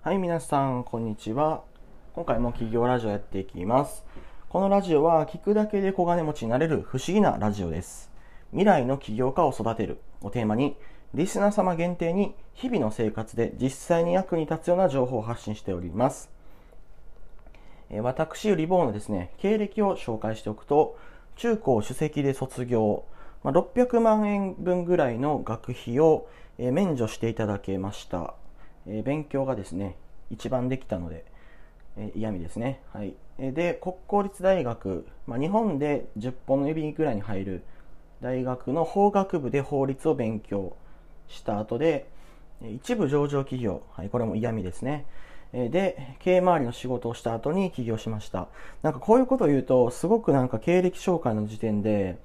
[0.00, 1.64] はい、皆さん、こんにちは。
[2.14, 4.04] 今回も企業ラジオやっていきます。
[4.48, 8.08] このラジオは聞くだけで小金持ちになれる不思議なラジオです。
[8.52, 10.76] 未来の起業家を育てるをテーマに、
[11.14, 16.30] リスナー様限定に日々の生活で実際に役に立つような情報を発信しております。
[17.90, 20.96] え私、リボーのですね、経歴を紹介しておくと、
[21.34, 23.04] 中高首席で卒業、
[23.42, 28.34] ま600万円分ぐらいの学費を免除していただけました。
[28.88, 29.96] え勉強がですね、
[30.30, 31.24] 一番できたので、
[31.96, 32.80] え嫌味ですね。
[32.92, 33.14] はい。
[33.38, 37.62] で、国公立大学、まあ、日本で10本の指ぐらいに入る
[38.20, 40.76] 大学の法学部で法律を勉強
[41.28, 42.08] した後で、
[42.62, 45.06] 一部上場企業、はい、これも嫌味ですね。
[45.52, 48.48] で、経営周りの仕事をした後に起業しました。
[48.82, 52.18] なんかこういうことを言うと、すごくなんか経歴紹介の時点で、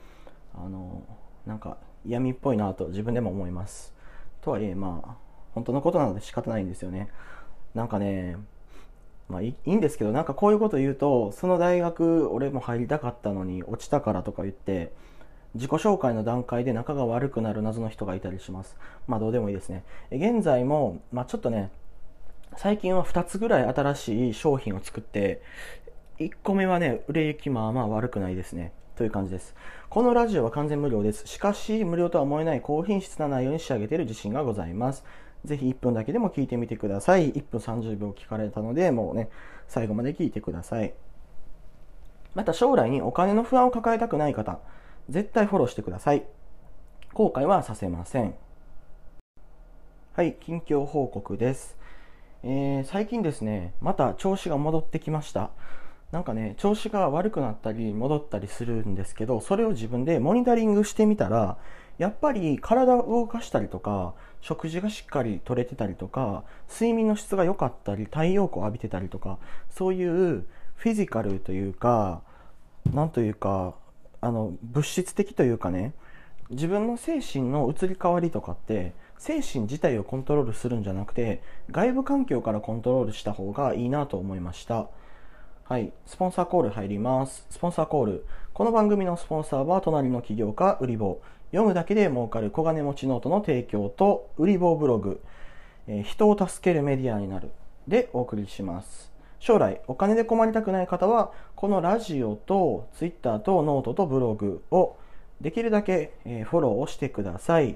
[0.56, 1.04] あの、
[1.46, 3.94] なんか嫌味っぽいなと自分でも思います。
[4.42, 5.16] とはいえ、まあ、
[5.54, 7.10] 本当のことなので仕方ないんですよね。
[7.74, 8.38] なんかね、
[9.30, 14.92] まあいいんですけど、なんかこういうこと言うと、その大学俺も入りたかったのに落ちたからとか言って、
[15.56, 18.76] 自己紹介の段階で仲が悪くなる謎の人がいたりします。
[19.08, 19.84] まあどうでもいいですね。
[20.12, 21.72] 現在も、まあちょっとね、
[22.58, 25.42] 最近は2つぐらい新しい商品を作って、
[26.20, 28.72] 1個目はね、売れ行きまあまあ悪くないですね。
[28.96, 29.56] という感じです。
[29.90, 31.26] このラジオは完全無料です。
[31.28, 35.04] しかし、無料とは思えない高品質な内容に仕上げている自信がございます。
[35.46, 37.34] ぜひ1分だけでも聞いてみてください。
[37.34, 39.30] 1分30秒聞かれたので、もうね、
[39.68, 40.94] 最後まで聞いてください。
[42.34, 44.60] また将来にお金の不安を抱えたくない方、
[45.10, 46.24] 絶対フォローしてください。
[47.14, 48.36] 後悔はさせません。
[50.14, 51.78] はい、近況報告です。
[52.44, 55.52] えー、最近ですね、また調子が戻ってきました。
[56.12, 61.58] なんかね、調子が悪くなったり戻ったりするんですけど、それを自分でモニタリングしてみたら、
[61.98, 69.38] やっぱり体を動かしたりとか、食事がしっかりとれてたりとか、睡眠の質が良かったり、太陽光を浴びてたりとか、
[69.70, 72.22] そういうフィジカルというか、
[72.94, 73.76] なんというか、
[74.22, 75.94] あの、物質的というかね、
[76.50, 81.42] 自分の精神の移り変わりとかって精神自体をコントロールするんじゃなくて
[81.72, 84.88] 外部環境からコントロールした方がいいなと思いました。
[85.64, 85.94] はい。
[86.06, 87.48] スポンサーコール入ります。
[87.50, 88.26] スポンサーコール。
[88.54, 91.22] この番組のスポンサーは隣の起業家売り棒
[91.54, 95.22] 読むだけで儲かる小金持ちノートの提供と売り棒ブログ、
[95.88, 97.52] えー、人を助けるメディアになる
[97.88, 104.98] でお送りします将来お金で困りたくない方はこのラジオとツイッターとノートとブログを
[105.42, 107.76] できるだけ、えフォローをしてください。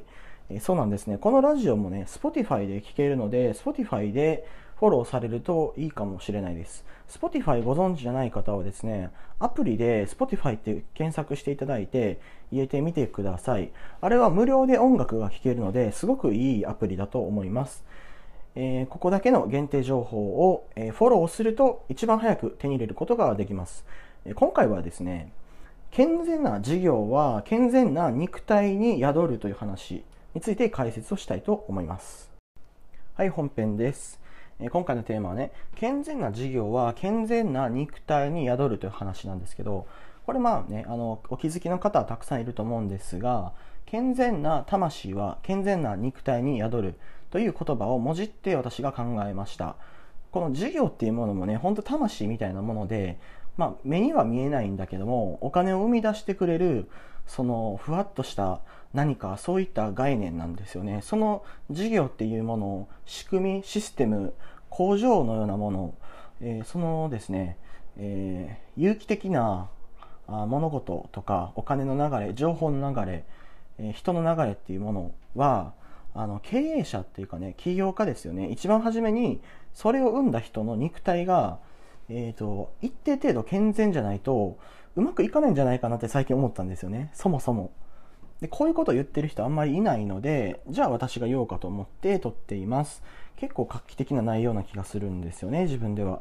[0.49, 1.17] えそうなんですね。
[1.17, 4.47] このラジオもね、Spotify で聴けるので、Spotify で
[4.79, 6.85] フォローされるといいかもしれないです。
[7.09, 12.19] Spotify ご存知じゃない方はですね、アプリで Spotify って検索していただいて
[12.51, 13.71] 入れてみてください。
[13.99, 17.83] あれは無料で音楽が聴けるので、すごくいいアプリだと思います。
[18.55, 20.17] えー、ここだけの限定情報
[20.49, 23.85] を、え、フォローすると一番早く手に入れることができます。
[24.25, 25.31] え、今回はですね、
[25.91, 30.03] 健全な事業は健全な肉体に宿るという話
[30.33, 32.31] について解説をしたいと思います。
[33.15, 34.19] はい、本編です。
[34.71, 39.87] 今回のテーマはね、健全な事業は健全な肉体に宿るという話なんですけど、
[40.25, 43.53] これまあね、あの、お気づきの方はたくさんいると思うんですが、
[43.85, 46.99] 健全な魂は健全な肉体に宿る
[47.31, 49.75] という言葉をもじって私が考えました。
[50.31, 53.19] この事業っていうものもね、ほんと魂みたいなもので、
[53.57, 56.87] まあ、目には見えないんだけどもお金を生み出してくれる
[57.27, 58.61] そのふわっとした
[58.93, 61.01] 何かそういった概念なんですよね。
[61.03, 64.33] その事業っていうものを仕組みシステム
[64.69, 65.93] 工場のようなもの、
[66.41, 67.57] えー、そのですね、
[67.97, 69.69] えー、有機的な
[70.27, 73.25] 物事とかお金の流れ情報の流れ、
[73.77, 75.73] えー、人の流れっていうものは
[76.13, 78.49] あの経営者っていうかね起業家ですよね。
[78.49, 79.41] 一番初めに
[79.73, 81.59] それを生んだ人の肉体が
[82.09, 84.57] えっ、ー、と、一定程度健全じゃないと、
[84.97, 87.11] うまくいかないんじゃないかなって最近思ったんですよね。
[87.13, 87.69] そもそも。
[88.41, 93.03] で、こういうことを言ってる人あんまりいないので、じゃあ私が言おうかと思って撮っています。
[93.35, 96.19] 結構画期的な内容な気がするんですよね、自分では。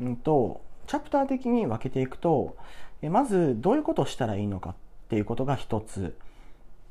[0.00, 2.56] うんと、チャプター的に分けていくと、
[3.02, 4.74] まずどういうことをしたらいいのかっ
[5.08, 6.16] ていうことが一つ。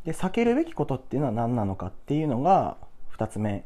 [0.03, 2.75] で、避けるべきことっていうのは何なのかっていうのが
[3.09, 3.63] 二つ目。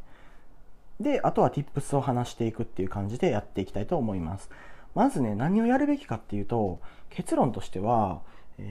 [0.99, 4.51] で、あとは tips を話していくっていう感じでやっていきたいと思います。
[4.95, 6.79] まずね、何をやるべきかっていうと、
[7.09, 8.21] 結論としては、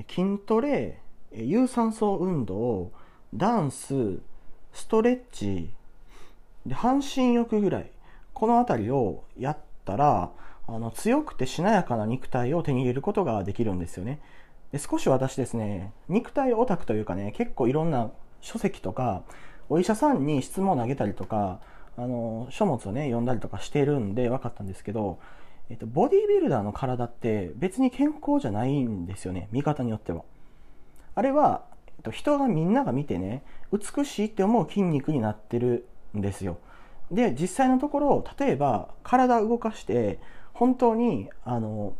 [0.08, 1.00] 筋トレ、
[1.32, 2.92] 有酸素運動、
[3.34, 4.18] ダンス、
[4.72, 5.70] ストレッチ、
[6.66, 7.90] で半身浴ぐらい、
[8.34, 10.30] この辺りをやったら、
[10.66, 14.20] あの強くてしなやかな肉体を手に入れることができるんですよね。
[14.72, 19.22] で少し私ですね、肉体オタクというかね、結構いろんな書籍とか、
[19.68, 21.60] お医者さんに質問を投げたりとか、
[21.96, 25.18] あの書物をね読んだりとかしてるんで分かったんですけど、
[25.70, 29.48] えっと、ボディービルダーの体って別に健康じゃないんですよね。
[29.52, 30.24] 見方によっては。
[31.14, 35.86] あれは、えっと、人がみんなが見てね美しいって思う筋肉になってる
[36.16, 36.58] んですよ。
[37.12, 40.18] で実際のところ例えば体を動かして
[40.52, 41.94] 本当にあの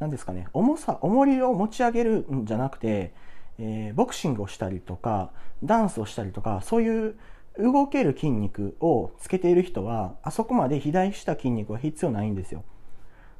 [0.00, 3.12] 何ですかね重さ重りを持ち上げるんじゃなくて、
[3.58, 5.30] えー、ボクシングをしたりとか
[5.62, 7.16] ダンスをしたりとかそういう
[7.58, 12.64] 動ける筋肉をつけている人はあそこまで肥大した筋肉は必要ないんですよ。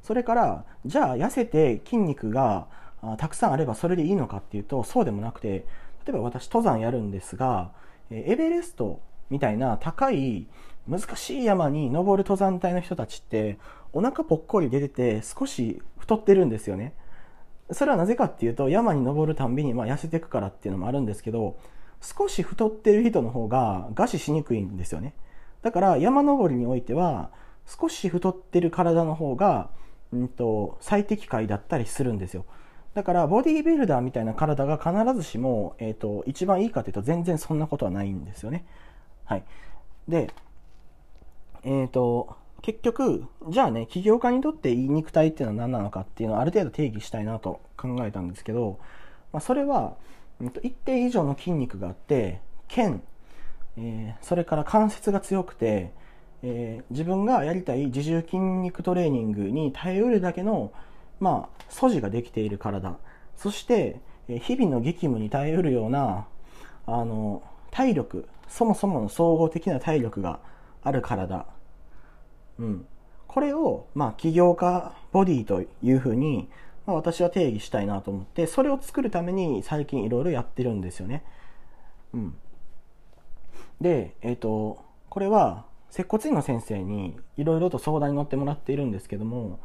[0.03, 2.67] それからじゃあ痩せて筋肉が
[3.17, 5.65] たくさんあればそれでいいのかっていうとそうでもなくて
[6.05, 7.71] 例えば私登山やるんですが
[8.11, 10.45] エベレストみたいな高い
[10.87, 13.57] 難しい山に登る登山隊の人たちって
[13.93, 16.93] お腹ぽっこり出てて少し太ってるんですよね。
[17.71, 21.57] それはなぜかっていうと山に登るたんびにまあ痩せていくからっていうのもあるんですけど
[22.01, 25.13] 少し太ってる人の方が餓死しにくいんですよね。
[25.61, 27.29] だから山登りにおいては
[27.65, 29.69] 少し太ってる体の方が、
[30.13, 32.45] うんと、最適解だったりするんですよ。
[32.93, 38.65] だからボディービルダーみたいな体が必ずしも、えーと、一番いいかというと全然そんなことはないんですよね。
[39.25, 39.43] はい。
[40.07, 40.29] で
[41.63, 48.77] えっ、ー、と結局じゃあね起業家にとっていい肉体っていうのは何なのかっていうのをある程度定義したいなと考えたんですけど、
[49.31, 49.95] まあ、それは
[50.41, 53.01] えー、と一定以上の筋肉があって腱、
[53.77, 55.93] えー、それから関節が強くて、
[56.43, 60.71] えー、自分がやりたい自重筋肉トレーニングに耐えうるだけの、
[61.19, 62.95] まあ、素地ができている体。
[63.37, 66.27] そして、えー、日々の激務に耐えうるような
[66.85, 67.41] あの
[67.71, 70.39] 体力そもそもの総合的な体力が
[70.83, 71.47] ある体、
[72.59, 72.85] うん、
[73.27, 76.49] これを、まあ、起業家ボディというふうに
[76.85, 81.23] まあ、私は定義したいなと思ってそれを作るために最近いろいろやってるんですよね。
[82.13, 82.35] うん、
[83.81, 89.59] で、えっ、ー、とこれは接骨院の先生にいろいろと相談に乗ってもらっているんですけども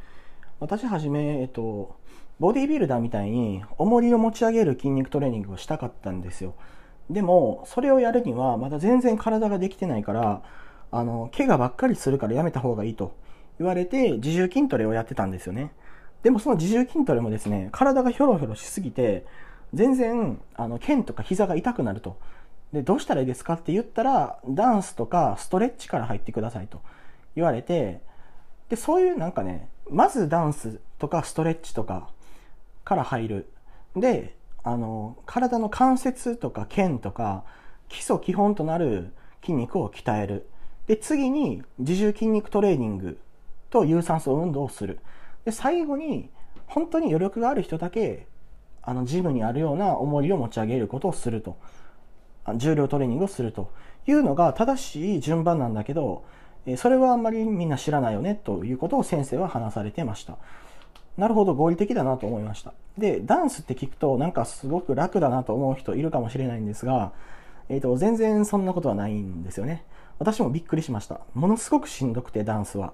[0.60, 1.96] 私はじめ、えっ、と、
[2.38, 6.54] ボディービルダーみたいに重りを持ち上げる筋肉トレーニングをしたかったんですよ。
[7.08, 10.42] でもそれをやるにはまだ全然体ができてないから
[10.90, 13.16] あの怪我ばっかりするからやめた方がいいと
[13.58, 15.72] 言われて自重筋トレをやってたんですよね。
[16.22, 19.24] でもその自重筋トレもですね、体がひょろひょろしすぎて、
[19.72, 22.18] 全然、あの、腱とか膝が痛くなると。
[22.72, 26.80] で、どうしたらいいですかって言ったら、ダンスとかストレッチから入ってくださいと
[27.34, 28.00] 言われて、
[28.68, 32.08] で、そういうなんかね、まずダンスとかストレッチとか
[32.84, 33.50] から入る。
[33.96, 37.44] で、あの、体の関節とか腱とか、
[37.88, 40.48] 基礎基本となる筋肉を鍛える。
[40.86, 43.18] で、次に自重筋肉トレーニング
[43.70, 45.00] と有酸素運動をする。
[45.44, 46.28] で最後に
[46.66, 48.26] 本当に余力がある人だけ
[48.82, 51.56] あのジムにあるような重りを持ち上げることをすると
[52.56, 53.70] 重量トレーニングをすると
[54.06, 56.24] いうのが正しい順番なんだけど
[56.76, 60.36] それはあんまりみんな知らないよねということを先生は話されてました。
[61.16, 62.74] なるほど合理的だなと思いました。
[62.96, 67.12] でダンスって聞くとなんかすごく楽だなと思う人いるかもしれないんですが、
[67.68, 69.84] えーと全然そんなことはないんですよね。
[70.18, 71.20] 私もびっくりしました。
[71.34, 72.92] ものすごくしんどくてダンスは。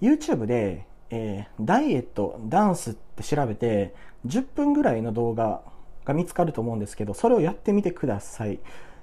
[0.00, 3.94] YouTube でえー、ダイエット、ダンスって調べて、
[4.26, 5.60] 10分ぐらいの動画
[6.04, 8.58] が見つかると思うんですけど、それをやってみてください。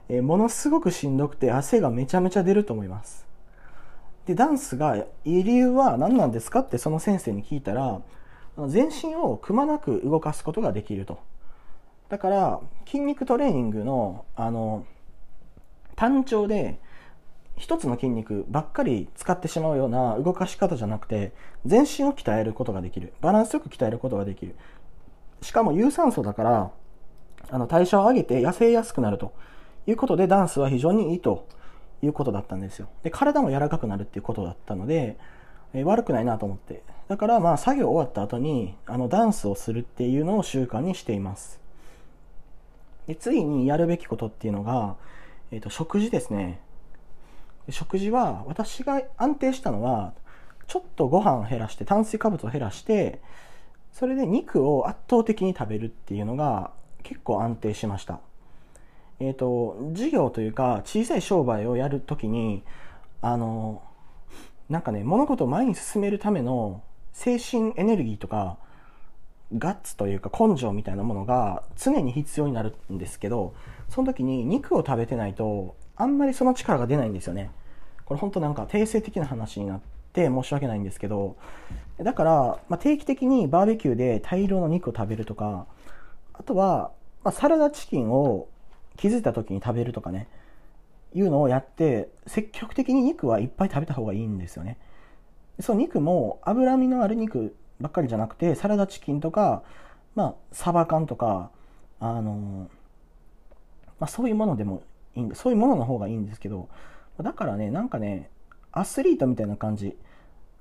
[0.09, 3.27] えー、ものすごくしんどくて汗がめちゃめちゃ出ると思います。
[4.25, 6.59] で、ダンスがいい理由は何なんですか？
[6.59, 8.01] ってその先生に聞いたら、
[8.67, 11.19] 全身をくまなく動かすことができると。
[12.09, 14.85] だから、筋肉トレーニングの、あの、
[15.95, 16.79] 単調で、
[17.55, 21.33] 一つの筋肉ばっかり使ってしまうような動かし方じゃなくて、
[21.65, 23.13] 全身を鍛えることができる。
[23.21, 24.55] バランスよく鍛えることができる。
[25.41, 26.71] しかも有酸素だから、
[27.51, 29.33] あの代謝を上げて痩せやすくなると
[29.87, 31.47] いうことで、ダンスは非常にいいと
[32.01, 32.89] いうことだったんですよ。
[33.03, 35.17] で、体も柔らかくなるっていうことだったので、
[35.73, 36.83] えー、悪くないなと思って。
[37.07, 41.59] だからまあ作業終わった後に、あのダンスをするっていうのを習慣にしています。
[43.07, 44.95] で次にやるべきことっていうのが、
[45.51, 46.61] えっ、ー、と、食事ですね。
[47.71, 50.13] 食事は私が安定したのは
[50.67, 53.21] ちょっとご飯を減らして炭水化物を減らして
[53.91, 56.71] それで肉を圧倒的に食べるっていうのが
[57.03, 58.19] 結構安定しました。
[59.19, 62.63] えっ、ー、と事業というか小さい商売をやるときに
[63.21, 63.81] あの
[64.69, 68.57] なんかね物事を前に進めるための精神エネルギーとか
[69.57, 73.55] ガッツというか根性みたいなものが常に必要になるんですけど
[73.89, 77.51] その時に肉を食べてないとあんまりその力が出ないんですよね。
[78.05, 79.81] これ本当なんか定性的な話になっ
[80.13, 81.35] て申し訳ないんですけど、
[81.99, 85.67] だから、まあ、定期的にバーベキューで大量の肉を食べるとか、
[86.39, 86.91] あとは、
[87.23, 88.47] まあ、サラダチキンを
[88.97, 90.27] 気づいた時に食べるとかね、
[91.13, 94.77] いうのをやって積極的に肉はいっぱい食べた方がいいんですよね。
[95.59, 99.63] その肉も脂身のある肉ばっかりじゃなくてサラダチキンとか
[100.15, 101.51] まあサバ缶とか
[101.99, 102.69] あの
[103.99, 104.83] まあ、そういうものでも
[105.15, 106.69] いいんでそういうものの方がいいんですけど
[107.21, 108.29] だからねなんかね
[108.71, 109.97] アスリートみたいな感じ。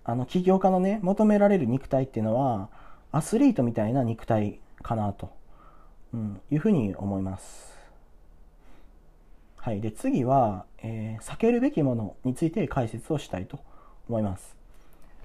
[0.04, 2.70] あの起業家のね求められる肉体っていうのは
[3.12, 5.30] アスリートみたいな肉体かなと、
[6.14, 7.76] うん、いうふうに思います。
[9.56, 13.58] はい、で次は、えー、避けるべきものについて解説をしたいと
[14.08, 14.56] 思います。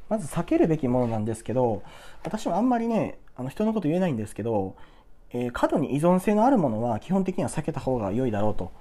[0.10, 1.82] まず避けるべきものなんですけど
[2.24, 4.76] 私はあんまりねあの人のこと言えないんですけど、
[5.32, 8.72] えー、過度に依存性のあるものは基本的には避けた方が良いだろうと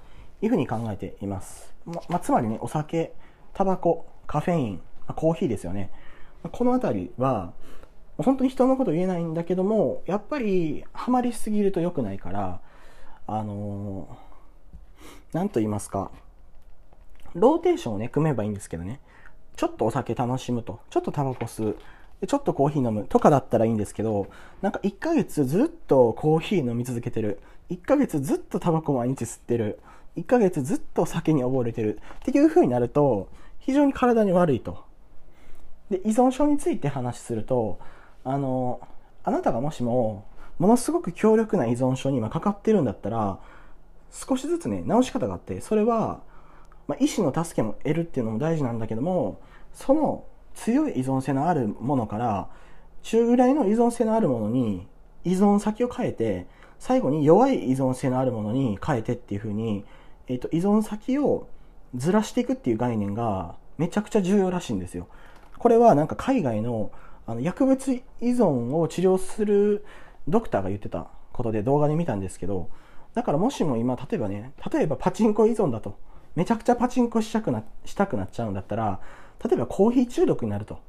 [0.41, 3.13] いうふうに考えています、ままつまりねお酒
[3.53, 4.81] タバコカフェイン
[5.15, 5.91] コーヒーですよね。
[6.51, 7.53] この辺りは
[8.17, 12.61] 本当に人のこと言えないんだけどもやっぱりハマりすぎると良くないから
[13.25, 14.33] あのー
[15.33, 16.11] 何と言いますか、
[17.33, 18.99] ローテーションをね、組めばいいんですけどね、
[19.55, 21.77] ちょっとお酒楽しむと、ちょっとタバコ吸う、
[22.27, 24.27] ちょっとコーヒー飲むとかだったらいいんですけど、
[24.61, 27.39] なんか1ヶ月ずっとコーヒー飲み続けてる、
[27.71, 29.79] 1ヶ月ずっとタバコ毎日吸ってる、
[30.17, 31.99] 1ヶ月ずっと酒に溺れてる。
[32.19, 34.83] っていう風になると、非常に体に悪いと。
[35.89, 37.79] で、依存症について話すると、
[38.23, 38.79] あの、
[39.23, 40.25] あなたがもしも、
[40.59, 43.39] ものすごく強力な依存症に今かかってるんだったら、
[44.11, 46.21] 少しずつね、直し方があって、それは、
[46.87, 49.39] まあ、医師の助けも得るっていうのも大事なんだけども、
[49.73, 52.49] その強い依存性のあるものから、
[53.01, 54.87] 中ぐらいの依存性のあるものに
[55.23, 56.47] 依存先を変えて、
[56.79, 59.85] 最後に弱い依存性のあるものに変えてっていう風に、
[60.27, 61.47] えっ、ー、と、依存先を
[61.95, 65.07] ずらしていくっていう概念がめちゃくちゃ重要らしいんですよ。
[65.57, 66.91] これはなんか海外の
[67.25, 69.85] あの薬物依存を治療する
[70.27, 72.69] ドクターが言ってたことで動画で見たんですけど、
[73.13, 75.97] だからもしも今、例えばね、例えばパチンコ依存だと、
[76.35, 78.99] めちゃくちゃパチンコしたくなしたくなっちゃうんだったら、
[79.43, 80.79] 例えばコーヒー中毒になると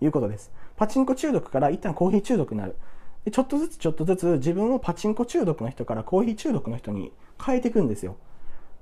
[0.00, 0.52] いうことです。
[0.76, 2.76] パチンコ中毒から一旦コーヒー中毒になる。
[3.24, 7.12] でちょっとずつちょっとずつ自分をパチンコ中毒の人からコーヒー中毒の人に
[7.42, 8.16] 変えていくんですよ。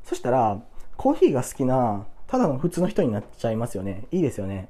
[0.03, 0.61] そしたら、
[0.97, 4.07] コーヒーが好きな、ただの普通の人になっちゃいますよね。
[4.11, 4.69] いいですよね。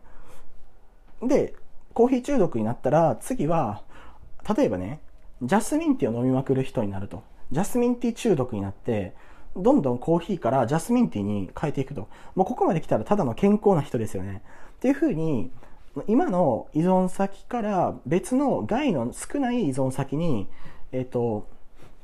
[1.23, 1.55] で、
[1.95, 3.83] コーヒー中毒になったら、次は、
[4.57, 5.01] 例えばね、
[5.43, 7.23] ジャスミンティーを飲みまくる人になると。
[7.51, 9.15] ジャスミンティー中毒になって、
[9.57, 12.09] どんどんコーヒーからジャスミンティーに変えていくと。
[12.35, 14.43] もうここまで来たらただの健康な人ですよね。
[14.77, 15.51] っていうふうに、
[16.07, 20.49] 今の依存先から別の害の少ない依存先に、
[20.93, 21.49] えっ、ー、と、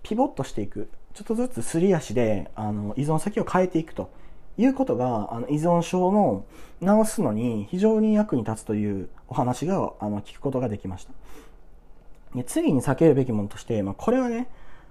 [0.03, 0.91] ピボットしていく。
[1.15, 4.09] ちょっとずつすり足であの依存先を変えていくと
[4.59, 6.45] いうことがあの依存症の
[6.81, 11.13] 治すのに非常に役に立つというお話があの聞くことができました。
[12.35, 14.49] で次に避けるべきものとして、まあ、これはね、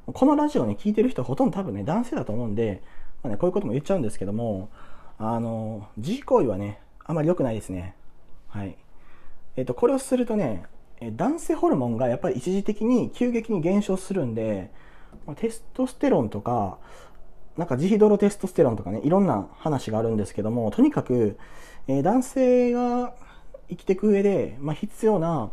[0.08, 2.82] このラジオに聞いてる人ほとんど多分ね、男性だと思うんで、
[3.22, 4.70] まあね、こういうことも言っちゃうんですけども、
[5.20, 7.94] あの、自慰行為はね、あまり良くないですね。
[8.48, 8.76] はい。
[9.56, 10.64] えっ、と、これをするとね、
[11.02, 14.72] 男性ホルモンがやっぱり一時的に急激に減少するんで
[15.26, 16.78] ま、テストステロンとか、
[17.58, 21.38] なんかジヒドロテストステロンとかね、いろんな話があるんですけども、とにかく、
[21.88, 23.14] えー、男性が
[23.70, 25.52] 生きていく上で、まあ、必要な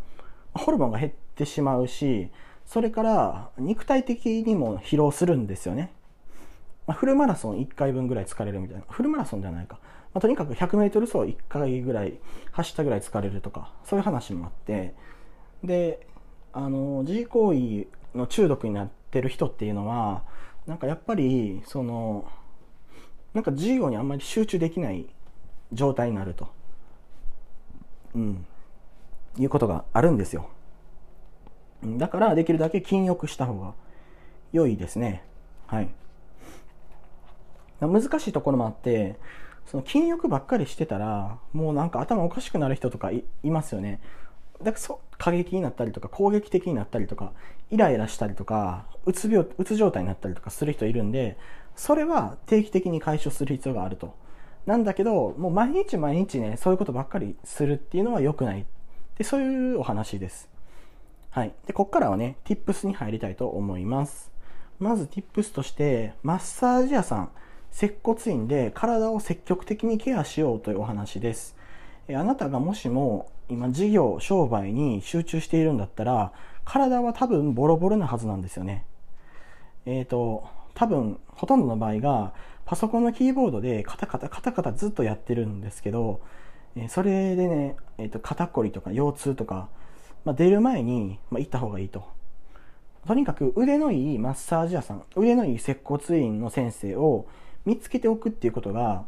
[0.52, 2.28] ホルモンが減ってしまうし、
[2.66, 5.92] それから肉体的にも疲労するんですよね。
[6.86, 8.84] まあ、フルマラソン1回分ぐらい疲れるみたいな。
[8.88, 9.78] フルマラソンじゃないか。
[10.12, 12.18] まあ、とにかく100メートル走1回ぐらい
[12.52, 14.94] 走ったぐらい疲れるとか、そういう話もあって、
[15.62, 16.06] で、
[16.52, 20.22] あの、自慰行為の中毒になってる人っていうのは、
[20.66, 22.24] なんかやっぱり、その、
[23.34, 25.06] なんか授業にあんまり集中できない
[25.72, 26.48] 状態になると。
[28.14, 28.46] うん。
[29.36, 30.48] いうことがあるんですよ。
[31.84, 33.74] だからできるだけ禁欲した方が
[34.52, 35.24] 良いですね。
[35.66, 35.88] はい。
[37.80, 39.16] 難しいところもあって、
[39.66, 44.00] その禁欲ばっかりしてたら、もうなんか頭おかしくなる人とかいますよね。
[44.64, 47.32] だからそ過激になったりとか、攻撃的になったりとか、
[47.70, 51.36] イライラしたりとか、うつ病、うつ状態になったりとかする人いるんで、
[51.76, 54.14] それは定期的に解消する必要があると。
[54.66, 58.66] なんだけど、もう毎日毎日ね、そういうことばっかりするっていうのは良くない。
[59.18, 60.48] で、そういうお話です。
[61.30, 61.52] はい。
[61.66, 64.32] で、こっからはね、tips に入りたいと思います。
[64.78, 67.30] まず tips として、マッサージ屋さん、
[67.70, 71.56] 接骨院で体を積極的にケアしようというお話です。
[72.08, 76.32] あなたがもしも今事業、商売に集中しているんだったら、
[76.64, 78.84] 体は多分ボロボロなはずなんですよね。
[79.86, 82.32] えっ、ー、と、多分ほとんどの場合が
[82.64, 86.20] パソコンのキーボードでカタカタカタカタずっとやってるんですけど、
[86.88, 89.68] それでね、えっ、ー、と肩こりとか腰痛とか
[90.24, 92.04] まあ、出る前に、まあ、行った方がいいと。
[93.06, 97.26] とにかく腕のいいマッサージ屋さん、腕のいい接骨院の先生を
[97.66, 99.04] 見つけておくっていうことが、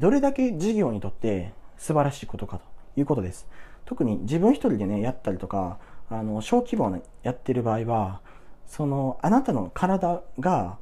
[0.00, 3.48] どれだけ事業にとって素晴らしいことかということです。
[3.86, 5.78] 特に自分一人でね、やったりとか、
[6.10, 8.20] あの、小規模なやってる場合は、
[8.66, 10.76] その、あなたの体が、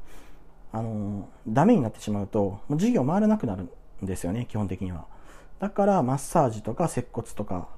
[0.73, 3.69] あの、ダメになってしまうと、もう事業回らなくなる
[4.03, 5.07] んですよね、基本的には。
[5.61, 7.69] だから、マッサージとか接骨とか、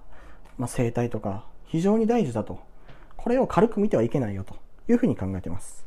[0.56, 2.58] まあ、整体とか、非常に大事だと。
[3.18, 4.56] これを軽く見てはいけないよと
[4.88, 5.86] いうふうに考えてます。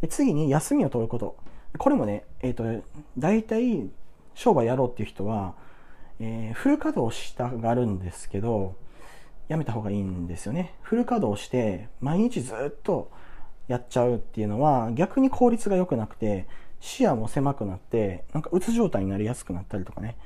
[0.00, 1.36] で次に、休みを取ること。
[1.76, 2.84] これもね、えっ、ー、と、
[3.18, 3.90] 大体、
[4.34, 5.54] 商売やろうっていう人は、
[6.20, 8.76] えー、フル稼働したがるんですけど、
[9.48, 10.74] やめた方がいいんですよね。
[10.82, 13.10] フル稼働して、毎日ずっと
[13.68, 16.46] やっちゃうっていうのは、逆に効率が良くなくて、
[16.80, 20.16] 視野も狭くなって、なんかうつ状態になりやすくなったりとかね、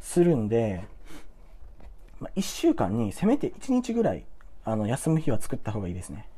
[0.00, 0.84] するんで、
[2.20, 4.24] まあ、1週間にせめて1日ぐらい、
[4.64, 6.28] あの、休む日は作った方がいいですね。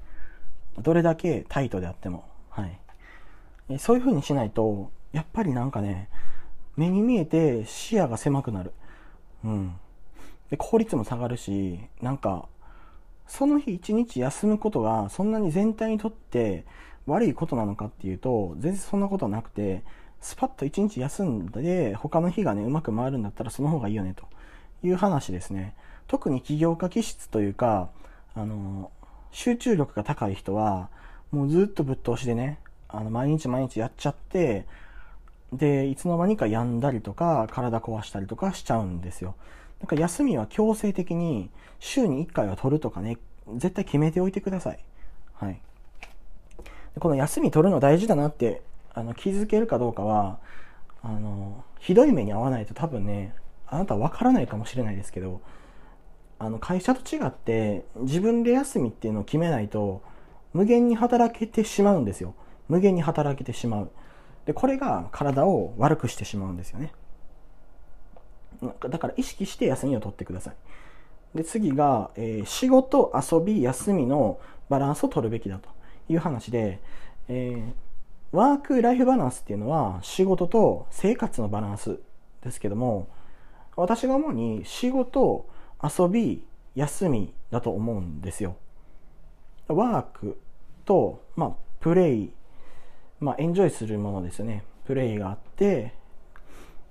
[0.78, 2.28] どれだけタイトであっても。
[2.50, 3.78] はい。
[3.78, 6.08] そういう風にしないと、やっぱりなんかね、
[6.76, 8.72] 目に見えて視野が狭くなる。
[9.44, 9.76] うん。
[10.50, 12.48] で、効率も下がるし、なんか、
[13.26, 16.64] その日一日休むことがそんなに全体にとって
[17.06, 19.82] 悪いことなのかっていうと、全然そんなことはなくて、
[20.20, 24.26] スパッと一日休んで、他の日がね、うまく回るんだったらその方がいいよね、と
[24.82, 25.74] いう話ですね。
[26.06, 27.90] 特に起業家気質というか、
[28.34, 28.90] あの、
[29.30, 30.88] 集中力が高い人は、
[31.30, 34.66] もうずっとぶっ通しでね、あの、毎日毎日やっちゃって、
[35.56, 39.34] で、いつの間にか病んだりとか、体壊したりとかしちゃうんですよ。
[39.80, 43.18] だか休みは強制的に週に1回は取るとかね、
[43.56, 44.78] 絶対決めておいてください。
[45.34, 45.60] はい。
[46.98, 48.62] この休み取るの大事だなって
[48.94, 50.38] あの気づけるかどうかは、
[51.02, 53.34] あの、ひどい目に遭わないと多分ね、
[53.66, 55.40] あなたは分からないかもしれないですけど、
[56.38, 60.02] あの会社と違って自分で休みっていうのを決めないと
[60.52, 62.34] 無限に働けてしまうんですよ。
[62.68, 63.90] 無限に働けてしまう。
[64.46, 66.92] で、これが体を悪くしてしまうんですよね。
[68.88, 70.54] だから意識して休みを取ってください。
[71.36, 75.68] で、次が、えー、仕事、遊び、休みのバランスを取るべきだと
[76.08, 76.80] いう話で、
[77.28, 81.98] えー、ワークライフバランスっていうのは仕事と生活のバランス
[82.42, 83.08] ですけども、
[83.76, 85.46] 私が主に仕事、
[85.82, 88.56] 遊び、休みだと思うんですよ。
[89.68, 90.38] ワーク
[90.84, 92.32] と、まあ、プレイ、
[93.20, 94.64] まあ、エンジョイするものですよね。
[94.84, 95.94] プレイがあって、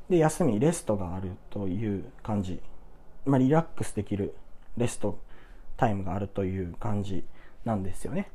[0.09, 2.61] で、休み、レストがあるという感じ。
[3.25, 4.35] まあ、リラックスできる
[4.77, 5.19] レスト
[5.77, 7.25] タイムがあるという感じ
[7.63, 8.29] なんですよね。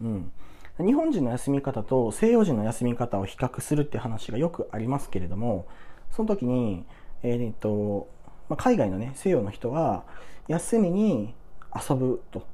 [0.00, 0.32] うん。
[0.78, 5.66] 日本人の休み方と西洋人の休み方を比較するって話がよくありますけれども、
[6.10, 6.84] その時に、
[7.22, 8.08] えー、っと、
[8.48, 10.04] まあ、海外のね、西洋の人は、
[10.48, 11.34] 休みに
[11.74, 12.46] 遊ぶと。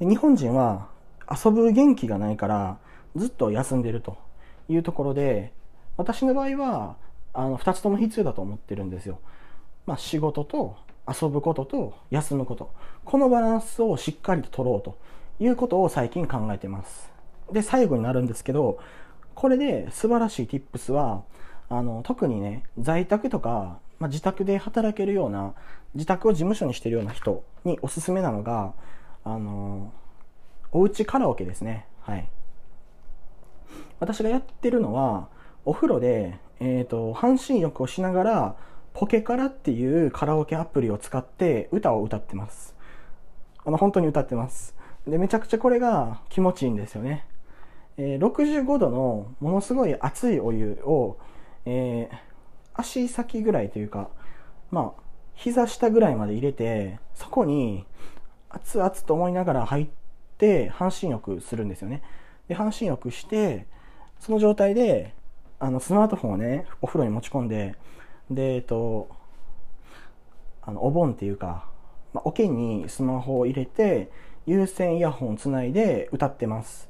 [0.00, 0.88] 日本人は
[1.30, 2.78] 遊ぶ元気がないから、
[3.16, 4.16] ずっと休んでると
[4.68, 5.52] いうところで、
[5.96, 6.96] 私の場合は、
[7.32, 9.18] あの、二つとも必要だと思ってるんですよ。
[9.86, 10.76] まあ、仕事と
[11.08, 12.72] 遊ぶことと休むこと。
[13.04, 14.98] このバランスをしっかりと取ろうと
[15.40, 17.10] いうことを最近考えてます。
[17.52, 18.78] で、最後になるんですけど、
[19.34, 21.22] これで素晴らしい tips は、
[21.68, 25.54] あの、特にね、在宅とか、まあ、自宅で働けるような、
[25.94, 28.74] 自宅を事務所にしてるような人におすすめなのが、
[29.24, 29.92] あの、
[30.70, 31.86] おうちカラオケですね。
[32.00, 32.28] はい。
[34.00, 35.28] 私がやってるのは、
[35.64, 38.56] お風呂で、えっ、ー、と、半身浴をしながら、
[38.94, 42.74] ポケカラっていうカラオケアプリを使って歌を歌ってます。
[43.64, 44.74] あの、本当に歌ってます。
[45.06, 47.26] で、めちゃくちゃこれが気持ちいいんですよね。
[47.96, 51.18] えー、65度のものすごい熱いお湯を、
[51.64, 52.16] えー、
[52.74, 54.08] 足先ぐらいというか、
[54.70, 55.02] まあ、
[55.34, 57.86] 膝下ぐらいまで入れて、そこに
[58.48, 59.88] 熱々と思いながら入っ
[60.38, 62.02] て半身浴するんですよね。
[62.48, 63.66] で、半身浴して、
[64.20, 65.14] その状態で
[65.60, 67.74] あの、スマートフォンをね、お風呂に持ち込んで、
[68.30, 69.08] で、えっと、
[70.62, 71.68] あの、お盆っていうか、
[72.12, 74.10] まあ、桶にスマホを入れて、
[74.46, 76.88] 有線イヤホンをつないで歌ってます。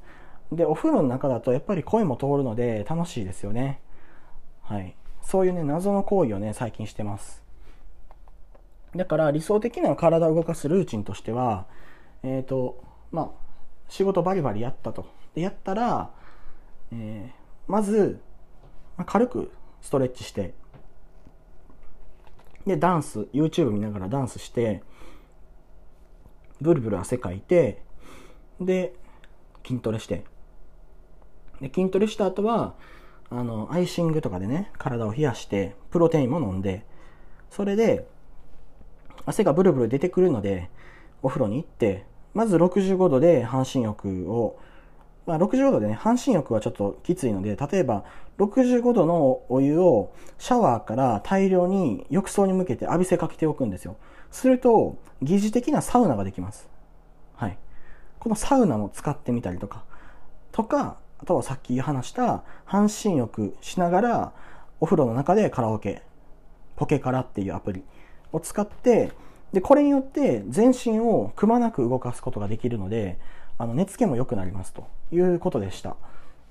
[0.51, 3.81] で、お風呂の中だとやっぱり声も通るので楽しいですよね。
[4.61, 4.95] はい。
[5.23, 7.43] そういうね、謎の行為をね、最近してます。
[8.95, 11.65] だから理想的な体を動かすルーチンとしては、
[12.21, 13.29] えっ、ー、と、まあ、
[13.87, 15.07] 仕事バリバリやったと。
[15.33, 16.11] で、やったら、
[16.91, 18.19] えー、まず、
[18.97, 20.53] まあ、軽くストレッチして、
[22.65, 24.83] で、ダンス、YouTube 見ながらダンスして、
[26.61, 27.81] ブルブル汗かいて、
[28.59, 28.93] で、
[29.65, 30.23] 筋トレして、
[31.61, 32.75] で、筋トレした後は、
[33.29, 36.85] あの、アイシングとかでね、体を冷やして、プロテインも飲んで、
[37.49, 38.07] それで、
[39.25, 40.69] 汗がブルブル出てくるので、
[41.21, 44.59] お風呂に行って、まず65度で半身浴を、
[45.29, 48.03] まあ、65度でね、半身浴はちょっときついので、例えば
[48.39, 53.95] 65度のお湯をシャワーから大量に浴槽に向けて浴びせかけておくんですよ。
[54.31, 56.67] すると、疑似的なサウナができます。
[57.35, 57.59] はい。
[58.19, 59.83] このサウナも使ってみたりとか、
[60.51, 64.33] とか、あとはさっき話した半身浴しながら
[64.79, 66.01] お風呂の中でカラオケ、
[66.75, 67.83] ポケカラっていうアプリ
[68.31, 69.11] を使って、
[69.53, 73.19] で、これによって全身をくまなく動かすことができるので、
[73.59, 75.97] あの、寝つけも良くなりますということでした。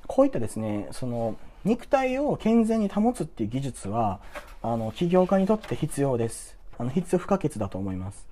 [0.07, 4.21] こういったですね、その、肉体を健全に保つっていう技術は、
[4.63, 6.57] あの、起業家にとって必要です。
[6.79, 8.29] あの、必要不可欠だと思います。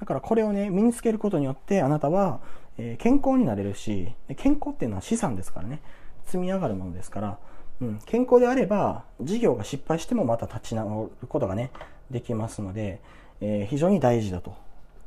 [0.00, 2.40] だからこれをね、身につけることによって、あなたは、
[2.78, 5.82] えー、健康になれるし、健康っていうのは資産ですからね、
[6.24, 7.38] 積み上がるものですから、
[7.82, 11.70] うん、健康であれば、事業が失敗してもまた立ち直ることがね、
[12.10, 13.00] できますので、
[13.40, 14.54] えー、非常に大事だと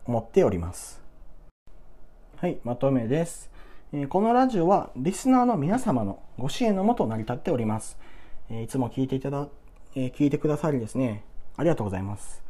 [0.05, 1.06] 思っております。
[2.39, 3.49] はい、まとめです。
[4.09, 7.97] このラジオはリスナーの皆様のご支援のもと成り立っております。
[8.51, 9.47] いつも聞いていただ、
[9.95, 11.23] 聞いてくださりですね、
[11.55, 12.43] ありがとうございます。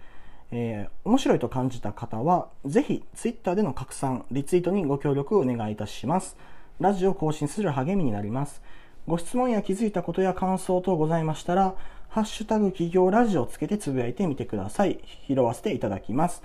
[0.51, 6.35] え面白いと感じた方は、ぜひ Twitter での拡散、リツイートにご協力をお願いいたします。
[6.81, 8.61] ラジオを更新する励みになります。
[9.07, 11.75] ご質問や気づいたことや感想等ございましたら、
[12.09, 14.99] ハッシュタグ企業ラジオをつけてつぶやいてみてください。
[15.29, 16.43] 拾わせていただきます。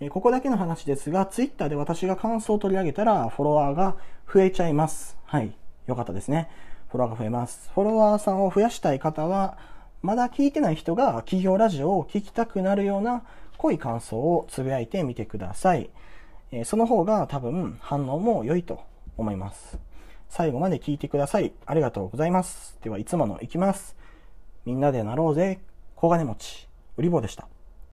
[0.00, 3.96] えここだけの話ですが、ツイッターで私が感想を取り上げたら、フォロワーが
[4.32, 5.18] 増えちゃいます。
[5.24, 5.52] はい。
[5.86, 6.48] よかったですね。
[6.88, 7.70] フォロワーが増えます。
[7.74, 9.58] フォロワーさんを増やしたい方は、
[10.00, 13.24] まだ聞いてない人が企業ラジオを聞きたくなるような
[13.56, 15.90] 濃い感想をつぶやいてみてください。
[16.52, 18.84] えその方が多分反応も良いと
[19.16, 19.78] 思います。
[20.28, 21.52] 最後まで聞いてください。
[21.66, 22.78] ありがとうございます。
[22.82, 23.96] では、いつものいきます。
[24.64, 25.58] みんなでなろうぜ。
[25.96, 26.68] 小金持ち。
[26.96, 27.48] 売り棒でした。